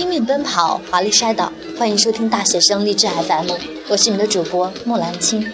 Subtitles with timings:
[0.00, 1.52] 拼命奔跑，华丽摔倒。
[1.78, 3.50] 欢迎收听大学生励志 FM，
[3.86, 5.46] 我是你的主播木兰青。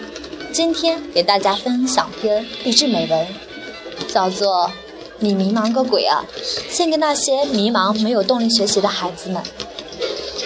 [0.53, 3.27] 今天给大家分享篇励志美文，
[4.07, 4.63] 叫做
[5.19, 6.23] 《你迷茫个鬼啊》，
[6.73, 9.43] 献给那些迷茫、没有动力学习的孩子们。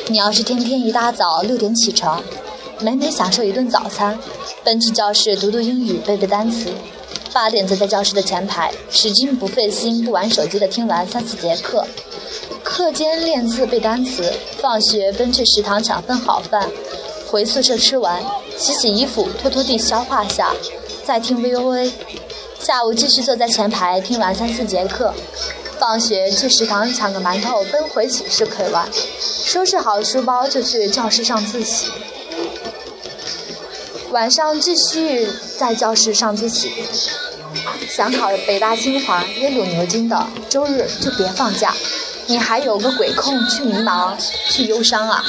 [0.07, 2.23] 你要是天天一大早六点起床，
[2.79, 4.17] 美美享受一顿早餐，
[4.63, 6.71] 奔去教室读读英语、背背单词，
[7.31, 11.85] 八点坐在教室的前排，使劲不费心、不玩手机的听完三四节课。
[12.71, 16.71] 课间练字背单词，放学奔去食堂抢份好饭，
[17.27, 18.23] 回宿舍吃完，
[18.57, 20.55] 洗洗衣服，拖拖地消化下，
[21.05, 21.91] 再听 VOA。
[22.61, 25.13] 下午继续坐在前排听完三四节课，
[25.77, 28.87] 放学去食堂抢个馒头，奔回寝室啃完，
[29.19, 31.91] 收拾好书包就去教室上自习。
[34.11, 36.71] 晚上继续在教室上自习。
[37.89, 41.75] 想考北大清华耶鲁牛津的，周日就别放假。
[42.31, 44.15] 你还有个鬼空去迷茫，
[44.47, 45.21] 去忧伤啊！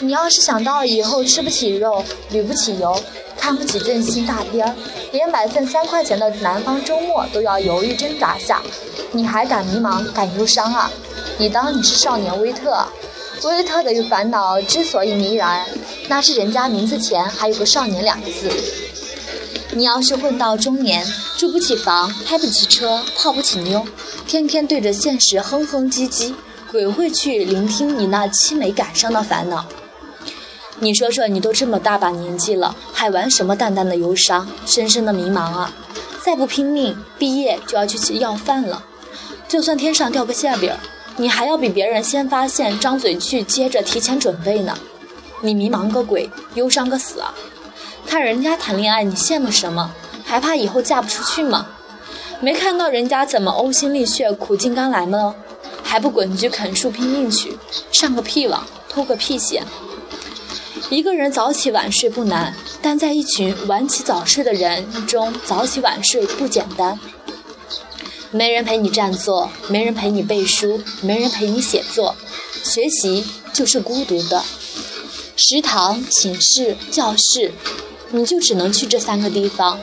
[0.00, 3.00] 你要是想到以后吃不起肉，旅不起游，
[3.38, 4.74] 看不起任性大片，
[5.12, 8.60] 连买份三块钱的南方周末都要犹豫挣扎下，
[9.12, 10.90] 你还敢迷茫，敢忧伤啊？
[11.38, 12.84] 你当你是少年威特？
[13.44, 15.64] 威特的烦恼之所以迷然，
[16.08, 18.50] 那是人家名字前还有个少年两个字。
[19.76, 23.84] 你要是混到中年，住不起房，开不起车，泡不起妞，
[24.26, 26.32] 天天对着现实哼哼唧唧，
[26.72, 29.66] 鬼会去聆听你那凄美感伤的烦恼？
[30.78, 35.70] 你说说，你都这么大把年纪了，还玩什么淡淡的忧伤，深深的迷茫啊？
[36.24, 38.82] 再不拼命，毕业就要去要饭了。
[39.46, 40.72] 就算天上掉个馅饼，
[41.18, 44.74] 你还要比别人先发现，张嘴去接着提前准备呢。
[45.42, 47.34] 你迷茫个鬼，忧伤个死啊！
[48.06, 49.92] 看人家谈恋爱，你羡慕什么？
[50.24, 51.66] 还怕以后嫁不出去吗？
[52.40, 55.34] 没看到人家怎么呕心沥血、苦尽甘来吗？
[55.82, 57.58] 还不滚去啃树拼命去，
[57.90, 59.62] 上个屁网，偷个屁血！
[60.88, 66.98] 一个人早起晚睡不难，但在一群晚起早睡的人中，早起晚睡不简单。
[68.30, 72.14] 没人陪你占座，没人陪你背书，没人陪你写作，
[72.62, 74.42] 学习就是孤独的。
[75.36, 77.52] 食堂、寝室、教室。
[78.10, 79.78] 你就只能去这三个地方，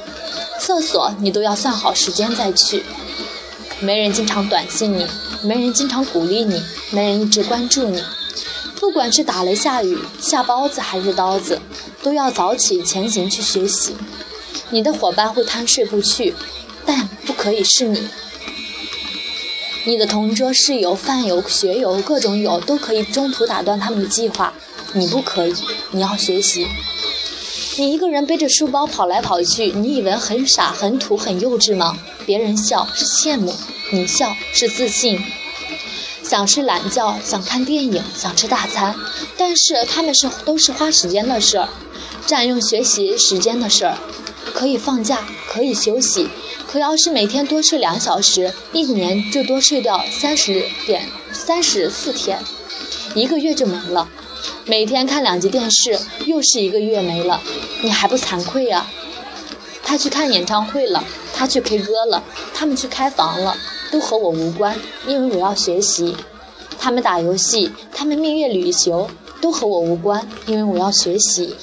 [0.59, 2.83] 厕所你都要算好时间再去。
[3.79, 5.05] 没人经常短信你，
[5.43, 6.61] 没人经常鼓励你，
[6.91, 8.01] 没人一直关注你。
[8.79, 11.61] 不管是打雷下雨、下包子还是刀子，
[12.01, 13.95] 都要早起前行去学习。
[14.69, 16.33] 你的伙伴会贪睡不去，
[16.85, 18.07] 但不可以是你。
[19.85, 24.53] 你的同桌、室友、饭友、学友，各种友都可以中途打断他们的计划，
[24.93, 25.53] 你不可以，
[25.91, 26.67] 你要学习。
[27.75, 31.97] 你一个人背着书包跑来跑去，你以为很傻、很土、很幼稚吗？
[32.23, 33.55] 别人笑是羡慕，
[33.91, 35.19] 你笑是自信。
[36.21, 38.95] 想睡懒觉，想看电影，想吃大餐，
[39.37, 41.67] 但是他们是都是花时间的事儿，
[42.27, 43.97] 占用学习时间的事儿。
[44.53, 46.29] 可以放假，可以休息，
[46.67, 52.39] 可要是每天多睡两小时，一年就多睡掉三十点三十四天，
[53.15, 54.07] 一个月就没了。
[54.65, 57.41] 每天看两集电视，又是一个月没了，
[57.81, 58.89] 你还不惭愧啊？
[59.83, 63.55] 他去看演唱会了，他去 K 歌了，他们去开房了，
[63.91, 66.15] 都和我无关，因为我要学习。
[66.79, 69.07] 他们打游戏，他们蜜月旅行，
[69.39, 71.55] 都和我无关，因为我要学习。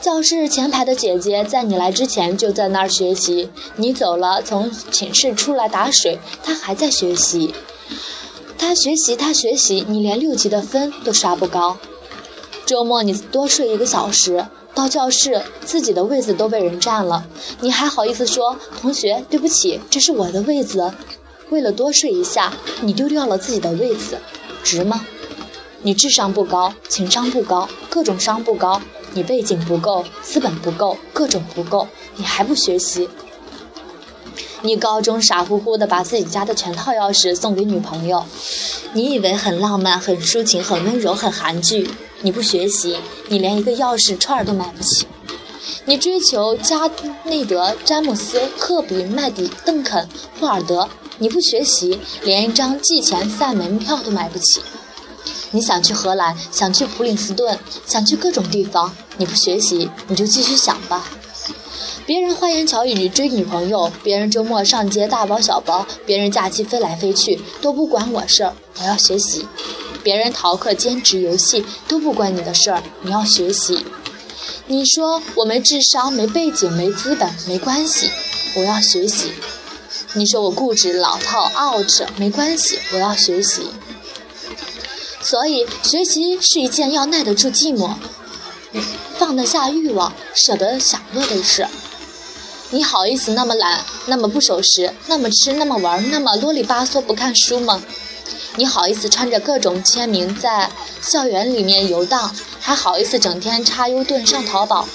[0.00, 7.54] 教室前排的姐姐在你来之前就在那儿学习，你走了，从寝室出来打水，她还在学习。
[8.58, 11.78] 他学习，他学习，你连六级的分都刷不高。
[12.66, 17.24] 周末你多睡一个小时，到教室自己的位子都被人占了，
[17.60, 20.92] 你还好意思说同学对不起，这是我的位子。
[21.48, 22.52] 为了多睡一下，
[22.82, 24.18] 你丢掉了自己的位子，
[24.62, 25.06] 值吗？
[25.80, 28.82] 你智商不高，情商不高，各种商不高，
[29.14, 33.08] 你背景不够，资本不够，各种不够，你还不学习？
[34.62, 38.24] 你高中傻乎乎的把自己家的全套钥匙送给女朋友，
[38.92, 41.88] 你以为很浪漫、很抒情、很温柔、很韩剧。
[42.22, 42.96] 你不学习，
[43.28, 45.06] 你连一个钥匙串都买不起。
[45.84, 46.90] 你追求加
[47.24, 50.08] 内德、詹姆斯、科比、麦迪、邓肯、
[50.40, 50.88] 霍尔德，
[51.18, 54.60] 你不学习，连一张季前赛门票都买不起。
[55.52, 61.06] 你想去荷兰，想去普林斯顿，想去各种地方，你不学习，你就继续想吧。
[62.08, 69.46] 别人花言巧语追女朋友，别人周末上街大包小包，别人假期飞来飞去都不管我事儿，我要学习。
[70.02, 73.84] 别人逃课兼职游戏都不关你的事儿，你要学习。
[74.68, 78.10] 你说我没智商、没背景、没资本，没关系，
[78.54, 79.30] 我要学习。
[80.14, 83.68] 你说我固执、老套、out，没关系，我要学习。
[85.20, 87.96] 所以学习是一件要耐得住寂寞、
[89.18, 91.66] 放得下欲望、舍得享乐的事。
[92.70, 97.82] 你好意思那么懒，那么不守时，那么吃，那么玩，那么啰里吧嗦不看书吗？
[98.56, 100.70] 你好意思穿着各种签名在
[101.00, 104.86] 校园里面游荡，还好意思整天插 U 盾上淘宝？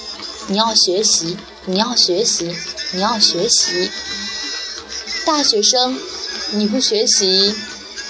[0.46, 2.54] 你要学习，你要学习，
[2.92, 3.90] 你要学习。
[5.24, 5.98] 大学生，
[6.52, 7.54] 你不学习，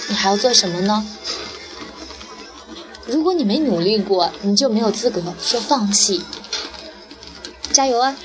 [0.09, 1.03] 你还要做什么呢？
[3.07, 6.23] 如果你没努力过，你就没有资格说放弃。
[7.71, 8.15] 加油啊！